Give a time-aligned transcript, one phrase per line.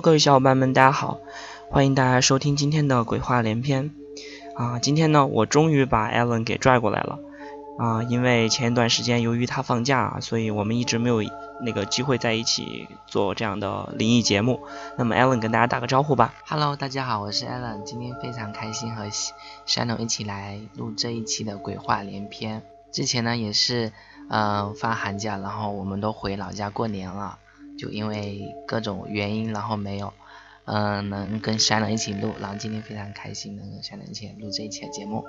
[0.00, 1.18] 各位小伙伴们，大家好！
[1.70, 3.90] 欢迎大家收听今天的鬼话连篇。
[4.54, 7.18] 啊，今天呢，我终于把 Allen 给拽过来了。
[7.78, 11.22] 啊，因为前一段时间由于他放假，所以我们一直没有
[11.64, 14.60] 那个机会在一起做这样的灵异节目。
[14.96, 16.34] 那么 Allen 跟大家打个招呼吧。
[16.46, 19.04] Hello，大家好，我是 Allen，今天非常开心和
[19.66, 22.62] Shannon 一起来录这一期的鬼话连篇。
[22.92, 23.92] 之前呢也是，
[24.28, 27.38] 嗯，放寒假，然后我们都回老家过年了。
[27.78, 30.12] 就因为各种原因，然后没有，
[30.64, 35.24] 嗯，能跟山人一起录，然后今天非常开心能跟山人一起录这一期的节目。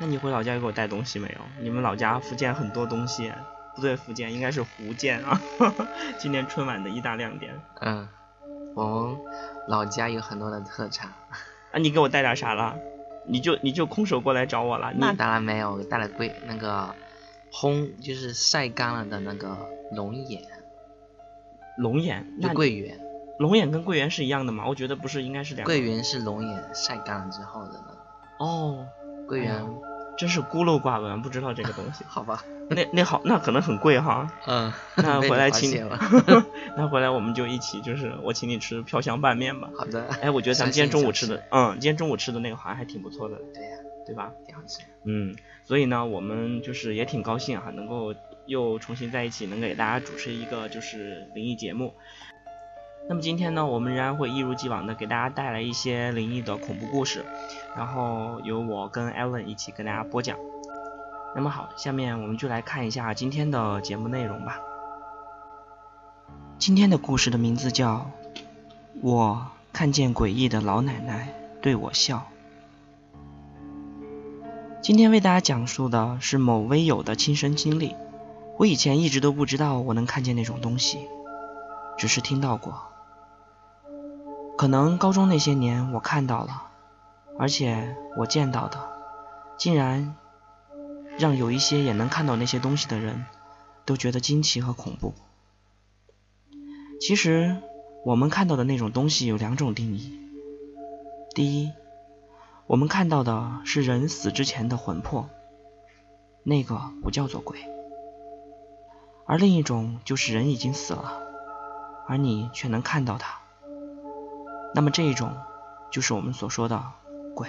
[0.00, 1.62] 那你回老家有给我带东西没有？
[1.62, 3.32] 你们老家福建很多东西，
[3.76, 5.40] 不对，福建应该是福建啊。
[6.18, 7.54] 今年春晚的一大亮点。
[7.80, 8.08] 嗯，
[8.74, 9.16] 我们
[9.68, 11.10] 老家有很多的特产。
[11.70, 12.76] 啊，你给我带点啥了？
[13.26, 14.92] 你就你就空手过来找我了？
[14.96, 16.94] 那当然没有，带了桂那个
[17.52, 19.56] 烘，就是晒干了的那个
[19.92, 20.42] 龙眼。
[21.78, 22.98] 龙眼，那桂圆，
[23.38, 24.64] 龙眼跟桂圆是一样的吗？
[24.68, 25.64] 我觉得不是，应该是两。
[25.64, 27.86] 桂圆是龙眼晒干了之后的呢。
[28.38, 28.86] 哦，
[29.26, 29.64] 桂圆，
[30.16, 32.04] 真是孤陋寡闻，不知道这个东西。
[32.08, 34.30] 好吧，那那好，那可能很贵哈。
[34.46, 34.72] 嗯。
[34.96, 35.82] 那回来请你，
[36.76, 39.68] 那回来我们就一起，就是我请你吃飘香拌面吧。
[39.76, 40.06] 好的。
[40.22, 43.36] 哎，我觉得咱们今天中午吃的，嗯，今天中午吃的那个好像还挺不错的。
[43.52, 44.30] 对呀，对吧？
[44.46, 44.80] 挺好吃。
[45.04, 48.14] 嗯，所以呢，我们就是也挺高兴哈，能够。
[48.46, 51.94] 又重新在一起，能给大家主持一个就是灵异节目。
[53.08, 57.24] 那么今天呢，我们仍然会一如既往的给大家带来一些灵异的恐怖故事，
[57.76, 60.38] 然后由我跟 Allen 一起跟大家播讲。
[61.36, 64.58] 那么好，下面我们就来看一下今天的节目内容吧。
[66.58, 68.10] 今天的故事的名字叫
[69.02, 71.28] 《我看见诡异的老奶奶
[71.60, 72.28] 对我笑》。
[74.80, 77.94] 今天为大家讲述的是某微友的亲身经历。
[78.56, 80.98] 我以前一直都不知道我能看见那种东西，
[81.98, 82.82] 只是听到过。
[84.56, 86.68] 可能高中那些年我看到了，
[87.38, 88.78] 而且我见到的，
[89.58, 90.14] 竟然
[91.18, 93.24] 让有一些也能看到那些东西的人
[93.84, 95.12] 都觉得惊奇和恐怖。
[97.00, 97.56] 其实
[98.04, 100.16] 我们看到的那种东西有两种定义：
[101.34, 101.72] 第一，
[102.68, 105.28] 我们看到的是人死之前的魂魄，
[106.44, 107.58] 那个不叫做鬼。
[109.26, 111.22] 而另一种就是人已经死了，
[112.06, 113.38] 而你却能看到他，
[114.74, 115.34] 那么这一种
[115.90, 116.82] 就是我们所说的
[117.34, 117.48] 鬼。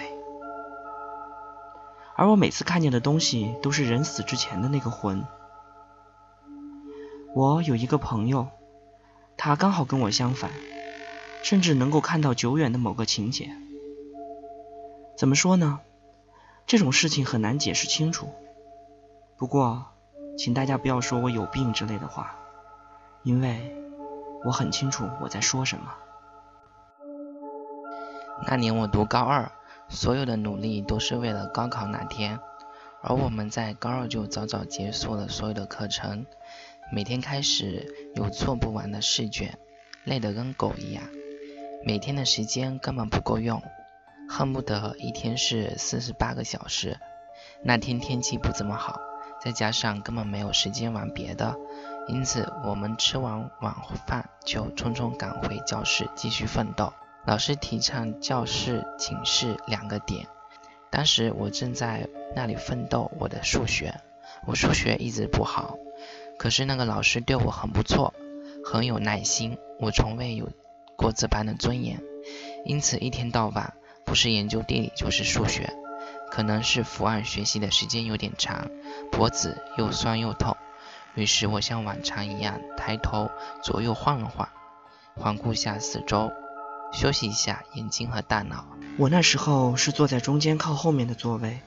[2.14, 5.26] 而我每次看见的东西都是人死之前的那个魂。
[7.34, 8.48] 我有一个朋友，
[9.36, 10.50] 他刚好跟我相反，
[11.42, 13.50] 甚至能够看到久远的某个情节。
[15.14, 15.80] 怎么说呢？
[16.66, 18.30] 这种事情很难解释清楚。
[19.36, 19.88] 不过。
[20.36, 22.36] 请大家不要说我有病之类的话，
[23.22, 23.74] 因为
[24.44, 25.94] 我很清楚我在说什么。
[28.46, 29.50] 那年我读高二，
[29.88, 32.38] 所有的努力都是为了高考那天，
[33.02, 36.26] 而我们在高二就早早结束了所有的课程，
[36.92, 39.58] 每天开始有做不完的试卷，
[40.04, 41.02] 累得跟狗一样，
[41.84, 43.62] 每天的时间根本不够用，
[44.28, 46.98] 恨不得一天是四十八个小时。
[47.62, 49.00] 那天天气不怎么好。
[49.46, 51.56] 再加上根本没有时间玩别的，
[52.08, 56.92] 因此我们吃完晚饭就匆匆赶回教室继续奋斗。
[57.24, 60.26] 老师提倡教室、寝室两个点，
[60.90, 63.94] 当时我正在那里奋斗我的数学，
[64.48, 65.76] 我数学一直不好，
[66.36, 68.14] 可是那个老师对我很不错，
[68.64, 70.48] 很有耐心，我从未有
[70.96, 72.02] 过这般的尊严，
[72.64, 75.72] 因此一天到晚不是研究地理就是数学。
[76.30, 78.68] 可能是伏案学习的时间有点长，
[79.10, 80.56] 脖子又酸又痛，
[81.14, 83.30] 于是我像往常一样抬头
[83.62, 84.48] 左右晃了晃，
[85.14, 86.32] 环顾下四周，
[86.92, 88.66] 休息一下眼睛和大脑。
[88.98, 91.60] 我那时候是坐在中间靠后面的座位，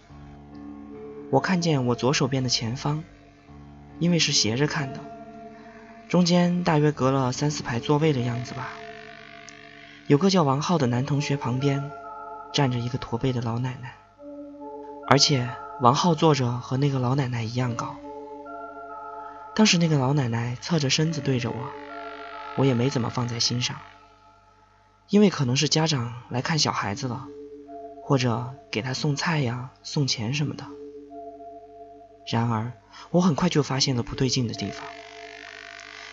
[1.31, 3.03] 我看见我左手边的前方，
[3.99, 4.99] 因为是斜着看的，
[6.07, 8.69] 中间大约隔了三四排座位的样子吧。
[10.07, 11.91] 有个叫王浩的男同学旁边
[12.51, 13.93] 站着一个驼背的老奶奶。
[15.11, 15.49] 而且
[15.81, 17.95] 王浩坐着和那个老奶奶一样高，
[19.55, 21.55] 当时那个老奶奶侧着身子对着我，
[22.57, 23.75] 我也没怎么放在心上，
[25.09, 27.25] 因为可能是家长来看小孩子了，
[28.03, 30.63] 或者给他送菜呀、送钱什么的。
[32.31, 32.71] 然而，
[33.09, 34.85] 我很快就发现了不对劲的地方，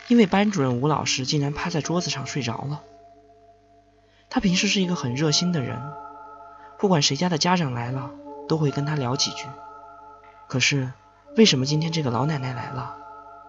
[0.08, 2.80] 因为班主任吴老师竟然趴在桌子上睡着了。
[4.30, 5.78] 他平时是一个很热心的人，
[6.78, 8.10] 不管谁家的家长来了，
[8.48, 9.46] 都会跟他聊几句。
[10.48, 10.92] 可是，
[11.36, 12.96] 为什么今天这个老奶奶来了，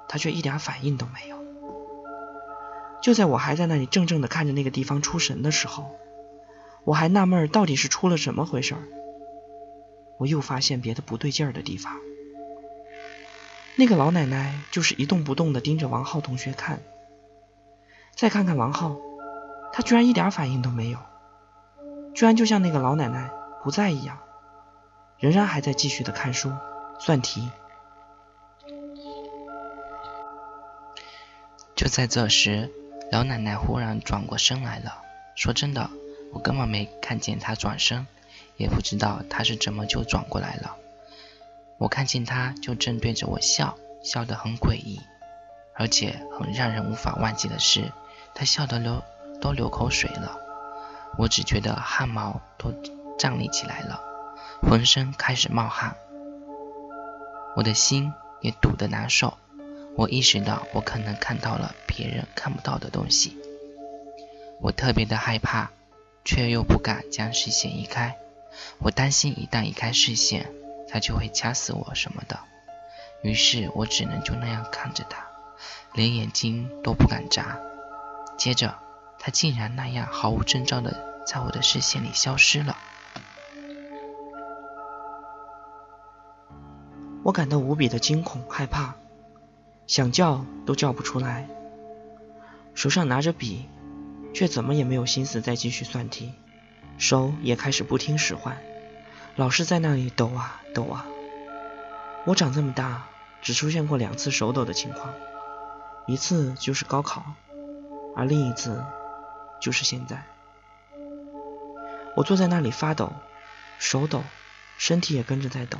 [0.07, 1.37] 他却一点反应都没有？
[3.01, 5.91] 就在我还在那里怔怔的看着那个地方出神的时候，
[6.83, 8.81] 我还纳闷到底是出了什么回事儿，
[10.17, 11.93] 我又发现别的不对劲儿的地方。
[13.75, 16.79] 那个老奶奶就是一动不动的盯着王浩同学看，
[18.15, 18.97] 再看看王浩，
[19.71, 20.97] 他居然一点反应都没有，
[22.15, 23.29] 居然就像那个老奶奶
[23.63, 24.17] 不在一样，
[25.19, 26.51] 仍然还在继续的看书、
[26.99, 27.49] 算题。
[31.75, 32.71] 就在这时，
[33.11, 35.01] 老奶奶忽然转过身来了。
[35.35, 35.89] 说真的，
[36.33, 38.07] 我根本没看见她转身，
[38.57, 40.75] 也不知道她是怎么就转过来了。
[41.77, 44.99] 我看见她就正对着我笑，笑得很诡异，
[45.75, 47.91] 而且很让人无法忘记的是，
[48.33, 49.03] 她笑得流
[49.39, 50.39] 都流口水了。
[51.19, 52.73] 我只觉得汗毛都
[53.19, 54.01] 站立起来了，
[54.61, 55.95] 浑身开始冒汗，
[57.55, 59.37] 我的心也堵得难受。
[59.95, 63.37] 我意识到我可能看到了别人看不到的东西，
[64.61, 65.71] 我特别的害怕，
[66.23, 68.17] 却又不敢将视线移开。
[68.79, 70.51] 我担心一旦移开视线，
[70.87, 72.39] 他就会掐死我什么的，
[73.23, 75.25] 于是我只能就那样看着他，
[75.93, 77.57] 连眼睛都不敢眨。
[78.37, 78.75] 接着，
[79.17, 82.77] 他竟然那样毫无征兆的在我的视线里消失了。
[87.27, 88.93] 我感到无比的惊恐害怕，
[89.85, 91.49] 想叫都叫不出来，
[92.73, 93.67] 手上拿着笔，
[94.33, 96.31] 却怎么也没有心思再继续算题，
[96.97, 98.57] 手也开始不听使唤。
[99.35, 101.05] 老是在那里抖啊抖啊，
[102.25, 103.07] 我长这么大
[103.41, 105.13] 只出现过两次手抖的情况，
[106.05, 107.25] 一次就是高考，
[108.15, 108.81] 而另一次
[109.59, 110.23] 就是现在。
[112.15, 113.11] 我坐在那里发抖，
[113.79, 114.23] 手抖，
[114.77, 115.77] 身体也跟着在抖。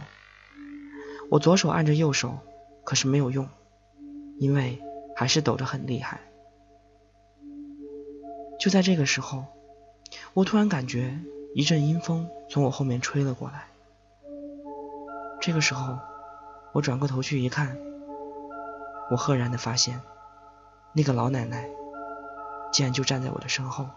[1.29, 2.38] 我左手按着右手，
[2.83, 3.47] 可是没有用，
[4.38, 4.81] 因为
[5.15, 6.21] 还是抖得很厉害。
[8.59, 9.45] 就在这个时候，
[10.33, 11.19] 我突然感觉。
[11.56, 13.65] 一阵阴风从我后面吹了过来。
[15.41, 15.97] 这个时候，
[16.71, 17.75] 我转过头去一看，
[19.09, 20.00] 我赫然的发现，
[20.94, 21.68] 那个老奶奶
[22.71, 23.88] 竟然就站在我的身后。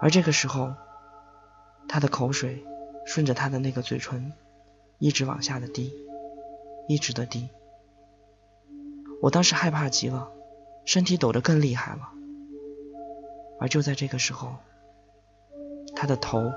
[0.00, 0.74] 而这个时候，
[1.88, 2.64] 她的口水
[3.04, 4.32] 顺着她的那个嘴唇
[5.02, 5.92] 一直往下的滴，
[6.86, 7.48] 一直的滴。
[9.20, 10.30] 我当时害怕极了，
[10.84, 12.12] 身体抖得更厉害了。
[13.58, 14.54] 而就在这个时候，
[15.96, 16.52] 他的头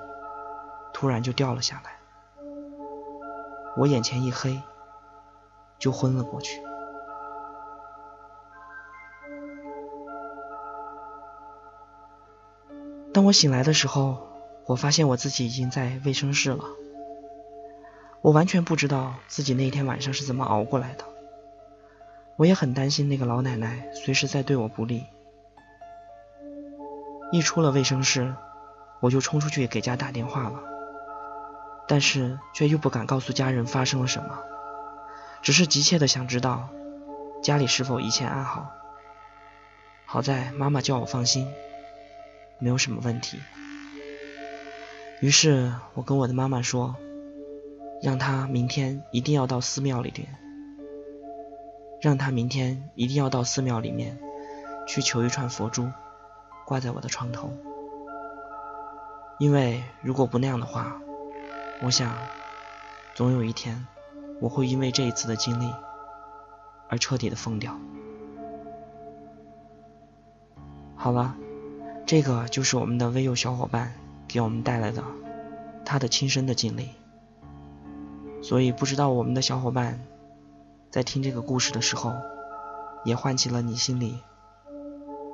[0.93, 1.97] 突然就掉了下来，
[3.77, 4.61] 我眼前一黑，
[5.79, 6.61] 就昏了过去。
[13.11, 14.19] 当我醒来的时候，
[14.67, 16.63] 我发现我自己已经在卫生室了。
[18.25, 21.05] 我完全不知道自己那天晚上是怎么熬过来的。
[22.37, 25.05] 我也很担心那个老奶奶随时在对我不利。
[27.31, 28.33] 一出了卫生室。
[29.01, 30.63] 我就冲出去给家打电话了，
[31.87, 34.39] 但是却又不敢告诉家人发生了什么，
[35.43, 36.69] 只是急切的想知道
[37.43, 38.71] 家里是否一切安好。
[40.05, 41.53] 好在妈妈叫我放心，
[42.57, 43.37] 没有什么问题。
[45.21, 46.95] 于是我跟我的妈妈说，
[48.05, 50.27] 让他明天一定要到寺庙里边，
[51.99, 54.19] 让他明天一定要到寺庙里面
[54.87, 55.89] 去求一串佛珠，
[56.67, 57.49] 挂在我的床头。
[59.39, 61.01] 因为如果不那样的话，
[61.81, 62.15] 我想，
[63.15, 63.87] 总有一天，
[64.39, 65.73] 我会因为这一次的经历
[66.87, 67.75] 而彻底的疯掉。
[70.95, 71.35] 好了，
[72.05, 73.95] 这个就是我们的微友小伙伴
[74.27, 75.03] 给我们带来的
[75.83, 76.91] 他的亲身的经历。
[78.45, 79.99] 所以不知道我们的小伙伴
[80.91, 82.13] 在听这个故事的时候，
[83.03, 84.19] 也唤起了你心里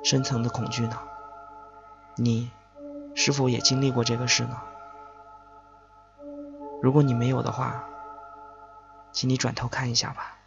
[0.02, 0.98] 深层的恐惧呢？
[2.16, 2.50] 你？
[3.14, 4.56] 是否也经历过这个事呢？
[6.80, 7.84] 如果你没有的话，
[9.12, 10.38] 请你转头看一下吧。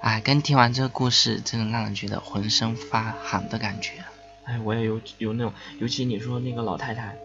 [0.00, 4.04] 哎，刚听完这个故事，真的让人觉得浑身发寒的感觉。
[4.44, 7.18] 哎，我也有有那种，尤其你说那个老太太，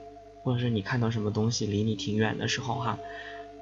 [0.43, 2.97] 或者是你看到什么东西离你挺远的时候哈，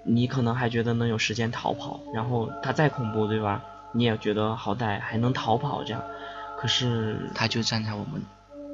[0.03, 3.63] 你可能还觉得能有时间逃跑，然后他再恐怖，对吧？
[3.93, 6.01] 你也觉得好歹还能逃跑这样，
[6.57, 8.21] 可是他就站在我们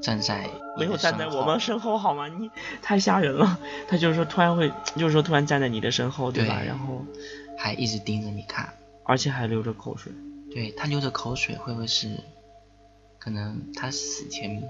[0.02, 0.48] 站在
[0.78, 2.28] 没有站在我们身后好吗？
[2.28, 2.50] 你
[2.82, 6.62] 太吓人了，他就是说突然会，就是说突然站在你的身后，对吧？
[6.66, 7.04] 然后
[7.58, 8.74] 还一直盯着你看，
[9.04, 10.14] 而且还流着口水。
[10.50, 12.10] 对他流着口水，会不会是
[13.20, 14.64] 可能他死前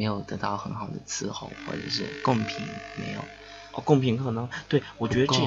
[0.00, 2.66] 没有得到很好的伺候，或者是贡品
[2.96, 3.20] 没有？
[3.74, 5.38] 哦，贡品可能对我觉得这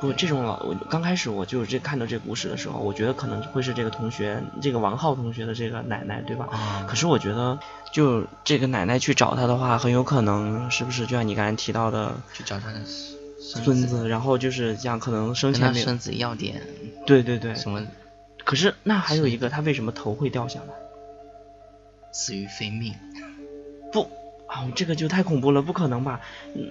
[0.00, 6.48] 不这种老我刚开始我就是这看到这故事的时候，我觉得可能会是这个同学这个王浩同学的这个奶奶对吧？
[6.50, 6.86] 啊。
[6.88, 7.58] 可是我觉得
[7.92, 12.80] 就这个奶奶去找他的话，很有可能是不是就像你刚才提到的，去找他的
[13.38, 16.62] 孙子，然后就是这样可能生前孙子要点
[17.06, 17.86] 对对对什么？
[18.42, 20.74] 可是那还有一个，他为什么头会掉下来？
[22.12, 22.92] 死于非命？
[23.92, 24.08] 不
[24.46, 26.20] 啊，这个就太恐怖了，不可能吧？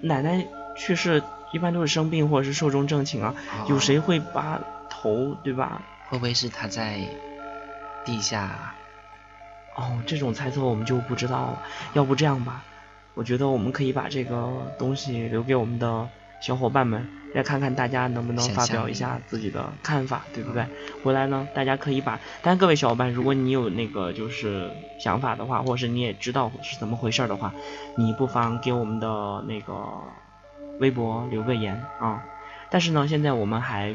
[0.03, 0.45] 奶奶。
[0.77, 1.21] 去世
[1.51, 3.35] 一般都是生病或者是寿终正寝啊，
[3.67, 5.81] 有谁会把头对吧？
[6.07, 7.01] 会不会是他在
[8.05, 8.73] 地下？
[9.75, 11.61] 哦，这种猜测我们就不知道了。
[11.93, 12.63] 要不这样吧，
[13.13, 16.07] 我觉得我们可以把这个东西留给我们的
[16.41, 20.65] 小伙伴们，再看看大家能不能发表一下自己的看法，对不对？
[21.03, 24.69] 回来呢，大家可以把，但各位小伙伴，如果你有那个就是
[24.99, 27.53] 想法的话，或者是你也知道是怎么回事的话，
[27.97, 29.73] 你不妨给我们的那个。
[30.79, 32.23] 微博留个言啊，
[32.69, 33.93] 但是呢，现在我们还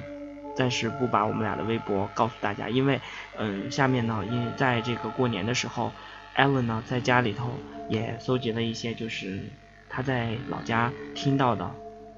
[0.55, 3.01] 暂时不把我们俩的微博告诉大家，因为
[3.39, 5.91] 嗯，下面呢，因为在这个过年的时候
[6.37, 7.49] ，Allen 呢在家里头
[7.89, 9.45] 也搜集了一些，就是
[9.89, 11.71] 他在老家听到的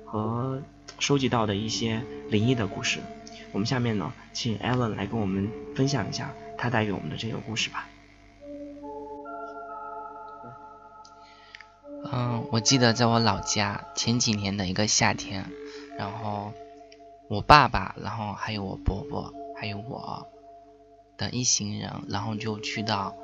[0.07, 0.63] 和
[0.99, 3.01] 收集到的一些灵异的故事。
[3.53, 7.89] 我们下面呢，请 Allen 来跟我们分享一下他带给我们的这个故事吧。
[12.13, 15.45] 嗯，我记得在我老家前几年的一个夏天，
[15.99, 16.53] 然后
[17.29, 20.29] 我爸爸，然后还有我伯伯，还有我
[21.17, 23.17] 的一行人，然后就去到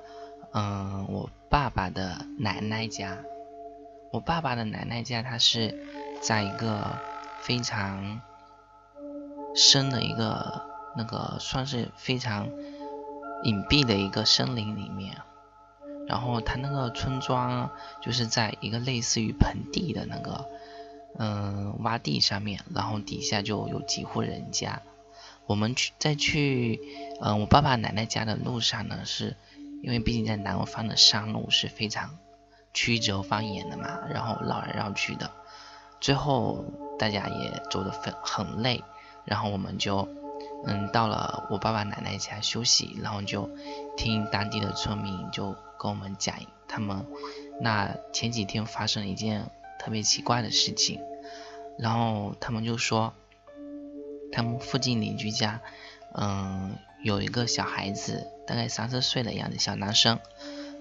[0.53, 3.19] 嗯我爸爸的奶奶家。
[4.11, 5.79] 我爸爸的奶奶家，他是
[6.23, 6.99] 在一个
[7.41, 8.21] 非常
[9.55, 10.63] 深的一个
[10.97, 12.49] 那个算是非常
[13.43, 15.17] 隐蔽的一个森林里面。
[16.09, 20.47] 然后他那个村庄就是在一个类似于盆地的那个，
[21.17, 24.83] 嗯，洼地上面，然后底下就有几户人家。
[25.47, 26.81] 我们去在去，
[27.21, 29.37] 嗯，我爸爸奶奶家的路上呢，是
[29.83, 32.19] 因为毕竟在南方的山路是非常
[32.75, 35.31] 曲折蜿蜒的嘛，然后绕来绕去的，
[36.03, 36.67] 最后
[36.99, 38.85] 大家也走得很很累，
[39.25, 40.07] 然后我们就。
[40.65, 43.51] 嗯，到了我爸爸奶奶家休息，然后就
[43.97, 46.37] 听当地的村民就跟我们讲，
[46.69, 47.05] 他们
[47.61, 51.01] 那前几天发生了一件特别奇怪的事情，
[51.79, 53.13] 然后他们就说，
[54.31, 55.61] 他们附近邻居家，
[56.15, 60.21] 嗯，有一个小孩子，大概三四岁的样子，小男生，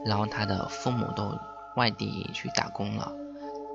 [0.05, 1.39] 然后他的父母都
[1.75, 3.11] 外地去打工了，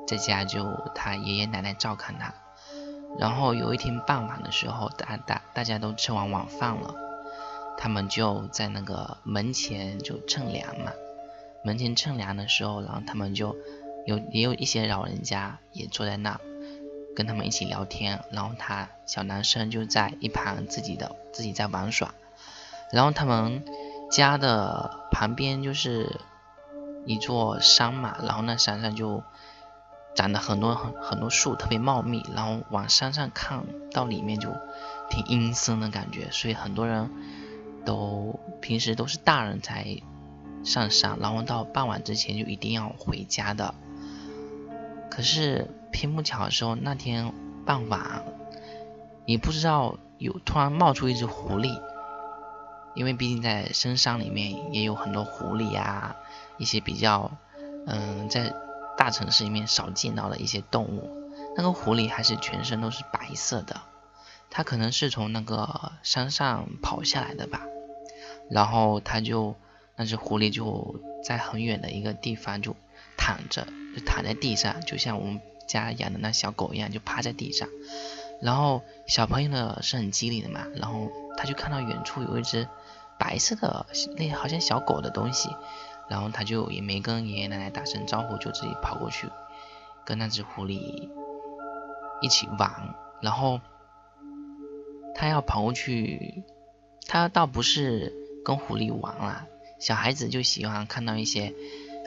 [0.07, 2.33] 在家就他爷爷奶奶照看他。
[3.19, 6.95] 然后有一天傍晚的时候，大大大家都吃完晚饭了，
[7.79, 10.93] 他们就在那个门前就乘凉嘛。
[11.65, 13.57] 门前乘凉的时候，然后他们就
[14.05, 16.39] 有也有一些老人家也坐在那，
[17.15, 18.23] 跟他们一起聊天。
[18.31, 22.13] 然后他小男生就在一旁自己的自己在玩耍。
[22.93, 23.65] 然后他们
[24.11, 26.21] 家的旁边就是
[27.07, 29.23] 一座山嘛，然后那山上就。
[30.16, 34.50] 长得很多很很多树，特别茂密，然后往山上看到里面就
[35.11, 37.11] 挺阴森的感觉，所以很多人
[37.85, 40.00] 都平时都是大人才
[40.64, 43.75] 上山，然后到傍晚之前就一定要回家的。
[45.11, 47.35] 可是偏不巧的时候，那天
[47.66, 48.25] 傍晚
[49.26, 51.78] 也不知道有突然冒出一只狐狸，
[52.94, 56.16] 因为毕竟在深山里面也有很多狐狸啊，
[56.56, 57.30] 一些比较
[57.87, 58.54] 嗯在。
[58.97, 61.11] 大城市里面少见到的一些动物，
[61.57, 63.81] 那个狐狸还是全身都是白色的，
[64.50, 67.61] 它可能是从那个山上跑下来的吧。
[68.50, 69.57] 然后它就
[69.97, 72.76] 那只狐狸就在很远的一个地方就
[73.17, 77.69] 躺着，就躺在地上，就像我们家养的那小狗一样，就趴在地上。
[78.41, 82.69] 然后小朋友呢是很机灵的嘛，然后他就看到远处有一只
[83.19, 83.87] 白色的
[84.17, 85.49] 那好像小狗的东西。
[86.09, 89.29] 然后他就也没跟爷爷奶奶打声招呼，就自己跑过去
[90.05, 91.09] 跟那只狐狸
[92.21, 92.95] 一起玩。
[93.21, 93.61] 然后
[95.15, 96.45] 他要跑过去，
[97.07, 98.13] 他倒不是
[98.45, 99.47] 跟狐狸玩啦，
[99.81, 101.55] 小孩子就喜欢看到一些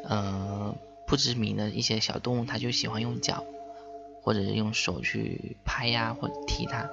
[0.08, 0.75] 嗯
[1.08, 3.44] 不知名的一些小动物，他就喜欢用脚
[4.22, 6.89] 或者是用手去拍呀或者踢它。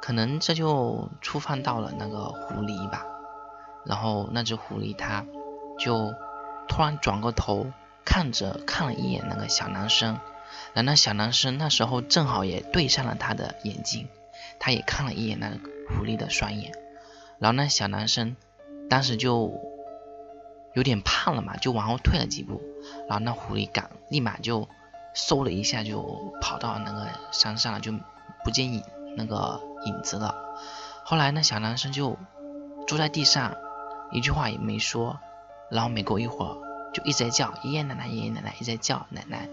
[0.00, 3.06] 可能这就触犯到了那个狐狸吧。
[3.84, 5.26] 然后那只狐狸它
[5.78, 6.14] 就
[6.68, 7.66] 突然转过头
[8.04, 10.18] 看着看了一眼那个小男生，
[10.72, 14.08] 然后那小男生那时候正好也对上了他的眼睛，
[14.58, 16.72] 他也看了一眼那个狐狸的双眼，
[17.38, 18.36] 然后那小男生
[18.88, 19.60] 当时就
[20.74, 22.62] 有点怕了嘛，就往后退了几步，
[23.08, 24.68] 然后那狐狸赶立马就
[25.14, 27.92] 嗖了一下就跑到那个山上了，就
[28.44, 28.82] 不见影
[29.16, 30.34] 那个影子了。
[31.04, 32.16] 后来那小男生就
[32.86, 33.56] 坐在地上。
[34.12, 35.18] 一句话也没说，
[35.70, 36.56] 然后没过一会儿
[36.92, 39.48] 就一直在叫爷爷奶奶，爷爷奶奶一直在叫奶奶。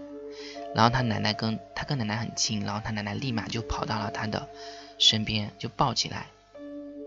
[0.74, 4.48] 然后他奶奶跟他跟奶奶很亲，然后他奶奶立马就跑到了他的
[4.98, 6.26] 身边，就抱起来。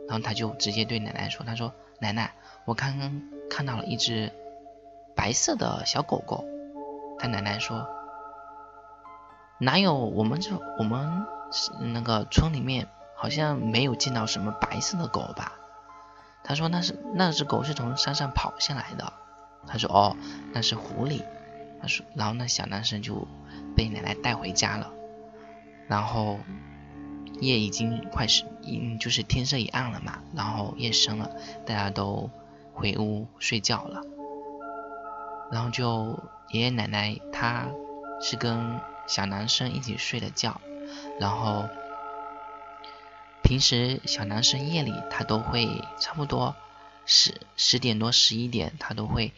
[0.08, 2.32] 然后他就直接对奶奶说：“他说奶奶，
[2.66, 4.32] 我刚刚看到了一只
[5.16, 6.46] 白色的小狗狗。”
[7.18, 7.88] 他奶奶说
[9.58, 9.96] ：“哪有？
[9.96, 11.26] 我们这我们
[11.94, 15.54] 那个村里面好像没有见到什么白色的狗吧？”
[16.48, 19.12] 他说那是那只狗是从山上跑下来的。
[19.68, 20.16] 他说哦，
[20.54, 21.24] 那是狐狸。
[21.82, 23.28] 他说，然后那小男生就
[23.76, 24.94] 被奶奶带回家了。
[25.88, 26.38] 然后
[27.42, 30.20] 夜已经快是，嗯，就是天色已暗了嘛。
[30.36, 31.32] 然后夜深了，
[31.66, 32.30] 大家都
[32.74, 34.04] 回屋睡觉了。
[35.52, 37.66] 然后就爷爷奶奶他
[38.22, 40.62] 是跟小男生一起睡的觉，
[41.20, 41.68] 然后。
[43.46, 46.56] 平时小男生夜里他都会差不多
[47.06, 49.34] 十十点多十一点他都会，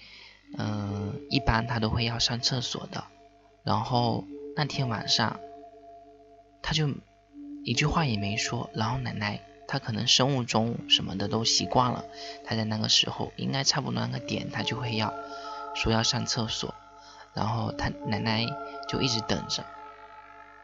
[0.58, 3.04] 嗯，一般他都会要上厕所的。
[3.64, 4.24] 然后
[4.56, 5.42] 那天晚上
[6.62, 6.90] 他就
[7.66, 8.70] 一句话也没说。
[8.74, 12.06] 然后奶奶她可能生物钟什么的都习惯了，
[12.46, 15.14] 他在那个时候应该差不多那个点他就会要
[15.76, 16.74] 说要上厕所。
[17.34, 18.46] 然后他奶奶
[18.88, 19.66] 就一直等着，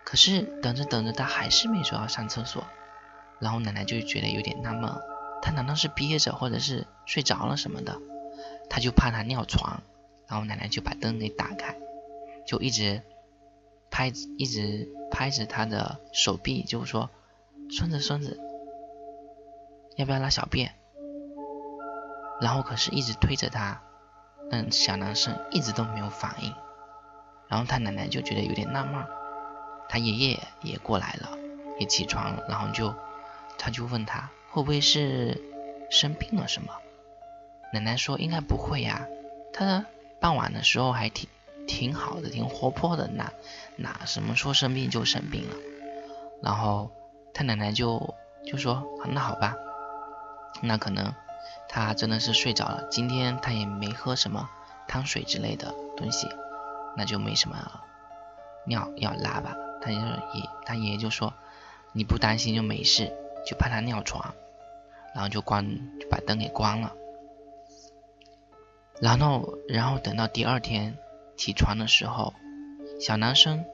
[0.05, 2.63] 可是等着等着他还是没说要上厕所。
[3.43, 4.89] 然后奶奶就觉得有点纳闷，
[5.41, 7.99] 他难道是憋着，或者是睡着了什么的？
[8.69, 9.83] 他就怕他尿床，
[10.27, 11.75] 然后奶奶就把灯给打开，
[12.47, 13.01] 就一直
[13.91, 17.09] 拍，一直拍着他的手臂，就说
[17.69, 18.39] ：“孙子，孙子，
[19.97, 20.73] 要不要拉小便？”
[22.39, 23.83] 然后可是一直推着他，
[24.49, 26.53] 但小男生一直都没有反应。
[27.49, 29.05] 然后他奶奶就觉得有点纳闷，
[29.89, 31.37] 他爷爷也过来了，
[31.77, 32.95] 也起床了，然后就。
[33.57, 35.41] 他就问他会不会是
[35.89, 36.73] 生病了什么？
[37.73, 39.07] 奶奶说应该不会呀，
[39.51, 39.85] 他
[40.19, 41.27] 傍晚的时候还挺
[41.67, 43.31] 挺好的，挺活泼的，哪
[43.77, 45.55] 哪什么说生病就生病了。
[46.41, 46.91] 然后
[47.33, 48.13] 他奶奶就
[48.45, 49.55] 就说那好吧，
[50.61, 51.13] 那可能
[51.67, 54.49] 他真的是睡着了，今天他也没喝什么
[54.87, 56.27] 汤水之类的东西，
[56.95, 57.81] 那就没什么
[58.65, 59.55] 尿要拉吧。
[59.81, 61.33] 他就爷他爷爷就说
[61.91, 63.11] 你不担心就没事。
[63.45, 64.33] 就怕他尿床，
[65.13, 65.65] 然后就关
[65.99, 66.93] 就把灯给关了，
[68.99, 70.97] 然后然后等到第二天
[71.35, 72.33] 起床的时候，
[72.99, 73.65] 小男生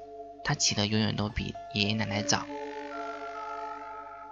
[0.43, 2.45] 他起的永远都比爷爷奶奶早，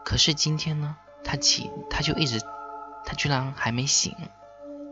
[0.03, 2.41] 可是今天呢，他起他就一直
[3.05, 4.15] 他居然还没醒，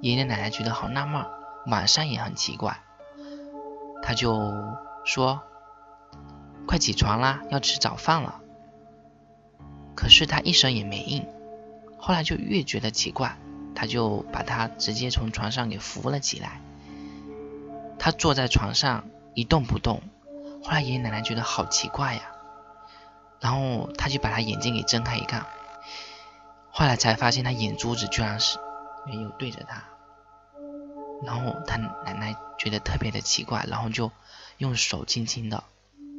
[0.01, 1.25] 爷爷奶奶觉得好纳闷，
[1.67, 2.77] 晚上也很奇怪，
[4.03, 4.53] 他就
[5.03, 5.41] 说
[6.67, 8.41] 快起床啦，要吃早饭了。
[9.95, 11.25] 可是他一声也没应，
[11.97, 13.37] 后来就越觉得奇怪，
[13.73, 16.61] 他就把他直接从床上给扶了起来。
[17.97, 20.01] 他坐在床上一动不动，
[20.63, 22.21] 后来爷爷奶奶觉得好奇怪呀，
[23.39, 25.45] 然后他就把他眼睛给睁开一看，
[26.69, 28.59] 后来才发现他眼珠子居然是
[29.07, 29.83] 没有对着他，
[31.23, 34.11] 然后他奶奶觉得特别的奇怪，然后就
[34.57, 35.63] 用手轻轻的，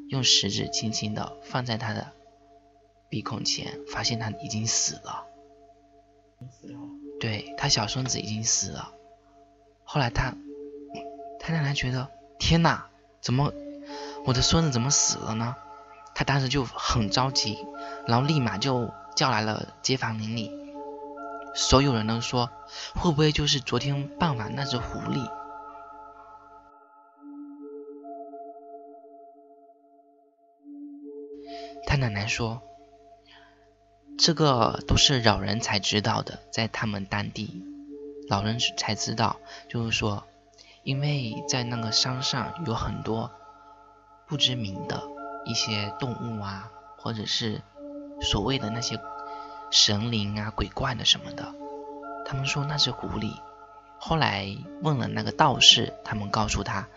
[0.09, 2.16] 用食指轻轻的放在他的。
[3.09, 5.27] 鼻孔前发现他已经死了，
[7.21, 8.92] 对他小孙子已经死了。
[9.85, 10.35] 后来他
[11.38, 12.88] 他奶奶觉得天哪，
[13.21, 13.53] 怎么
[14.25, 15.55] 我的孙子怎么死了呢？
[16.14, 17.64] 他当时就很着急，
[18.09, 20.51] 然后立马就叫来了街坊邻里，
[21.55, 22.51] 所有人都说
[22.95, 25.31] 会不会就是昨天傍晚那只狐狸？
[31.87, 32.61] 他奶奶说。
[34.19, 37.63] 这个都是老人才知道的，在他们当地，
[38.29, 39.37] 老人才知道，
[39.69, 40.25] 就是说，
[40.83, 43.31] 因为在那个山上有很多
[44.27, 45.03] 不知名的
[45.45, 47.61] 一些动物啊，或者是
[48.23, 48.99] 所谓的那些
[49.71, 51.55] 神灵啊、鬼怪的什么的，
[52.25, 53.33] 他们说那是狐狸。
[53.99, 56.89] 后来问了那个道士，他们告诉他，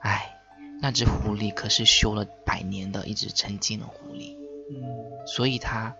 [0.00, 0.36] 哎，
[0.82, 4.36] 那只狐狸可是修了百年的一只成精的狐狸，
[4.68, 5.94] 嗯，所以他。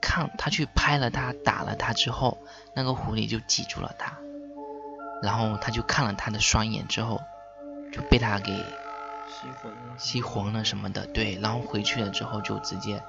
[0.00, 2.38] 看他去拍了他打了他之后，
[2.74, 4.18] 那个狐狸就记住了他，
[5.22, 7.20] 然后他就看了他的双眼之后，
[7.92, 13.02] 就被他给吸魂了，吸魂了什么的，对，然后回去了之后就直接，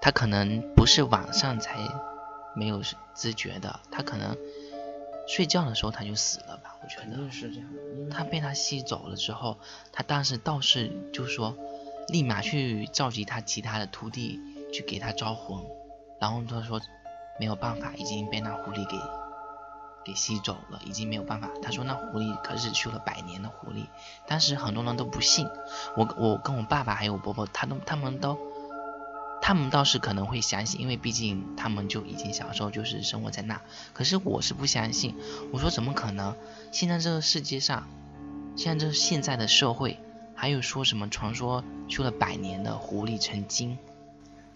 [0.00, 1.76] 他可能不是晚上才
[2.54, 2.82] 没有
[3.14, 4.36] 知觉的，他可能
[5.26, 7.16] 睡觉的时候他就死了吧，我觉肯得。
[7.16, 8.10] 定是这样的。
[8.10, 9.58] 他被他吸走了之后，
[9.92, 11.54] 他当时道士就说，
[12.08, 14.40] 立马去召集他其他的徒弟
[14.72, 15.62] 去给他招魂，
[16.20, 16.80] 然后他说
[17.38, 18.96] 没有办法，已经被那狐狸给
[20.04, 21.48] 给吸走了，已经没有办法。
[21.62, 23.86] 他说那狐狸可是修了百年的狐狸，
[24.26, 25.48] 当时很多人都不信，
[25.96, 28.38] 我我跟我爸爸还有我伯伯，他都他们都。
[29.40, 33.62] 他们倒是可能会相信，因为毕竟他们就已经小时候就是生活在那。
[33.94, 35.16] 可是我是不相信，
[35.52, 36.34] 我说怎么可能？
[36.70, 37.88] 现在这个世界上，
[38.56, 39.98] 现在这现在的社会，
[40.34, 43.78] 还有说什么传说去了百年的狐狸成精？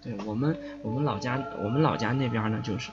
[0.03, 2.91] 对我们我们老家我们老家那边呢就是，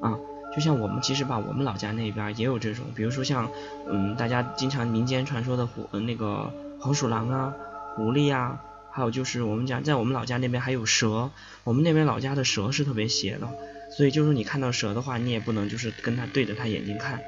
[0.00, 0.16] 啊，
[0.54, 3.50] 就像我们其实吧，我们老家那边也有这种，比如说像
[3.88, 7.54] 嗯大家经常民间传说的虎那个黄鼠狼啊、
[7.96, 11.30] 狐狸啊，还有就是我们家在我们老家那边还有蛇，
[11.64, 13.48] 我们那边老家的蛇是特别邪的，
[13.90, 17.20] 所以就是你看到蛇的话，你也不能就是跟它对着它眼睛看，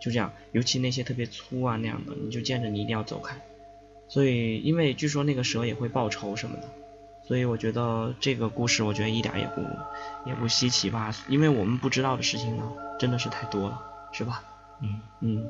[0.00, 3.36] 就这样，尤其那些特别粗啊那样的，你就见着你一定要走开。
[4.08, 6.62] 所以因为据说那个蛇也会报仇什么的。
[7.24, 9.62] 所以我觉得这个故事，我觉得一点也不
[10.28, 12.64] 也不稀奇吧，因为我们不知道的事情呢，
[12.98, 13.80] 真的是太多了，
[14.10, 14.42] 是吧？
[14.80, 15.46] 嗯嗯，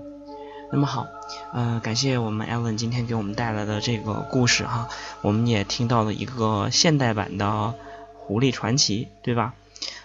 [0.71, 1.07] 那么好，
[1.55, 4.91] 呃，感谢我们 Allen 今天给我们带来的这个故事哈，
[5.23, 7.75] 我们也听到了一个现代版的
[8.15, 9.55] 狐狸传奇，对吧？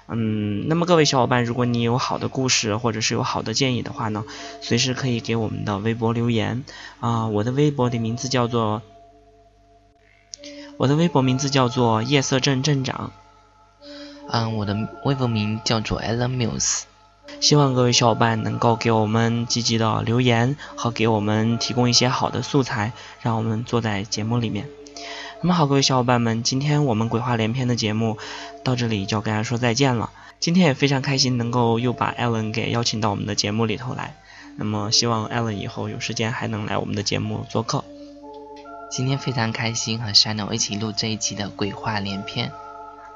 [0.08, 4.24] 嗯，那么各位小伙伴，如果你有好的故事或者是有好的建议的话呢，
[4.62, 6.64] 随时可以给我们的微博留言
[7.02, 8.82] 啊、我的微博的名字叫做。
[10.78, 13.12] 我的微博名字叫做夜色镇镇长，
[14.30, 16.84] 嗯，我的微博名叫做 Alan Mills。
[17.40, 24.70] 希望各位小伙伴能够给我们积极的留言和给我们提供一些好的素材，让我们做在节目里面。
[25.42, 28.20] 那么好，各位小伙伴们，今天我们鬼话连篇的节目
[28.64, 30.12] 到这里就要跟大家说再见了。
[30.40, 34.16] 今天也非常开心能够又把 Allen 给邀请到我们的节目里头来。
[34.58, 37.84] 那么希望 Allen 以后有时间还能来我们的节目做客。
[38.90, 42.52] 今天非常开心和 Shano 一起录这一期的鬼话连篇。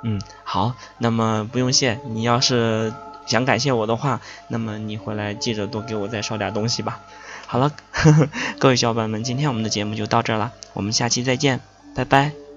[0.04, 2.94] 嗯，好，那么不用谢，你要是
[3.26, 7.00] 想感谢我的话，那么你回来记着多给我再烧点东西吧。
[7.48, 8.30] 好了呵呵，
[8.60, 11.60] 各位小伙伴们，今天我们的节目就到这了，我们下期再见，
[11.96, 12.51] 拜拜。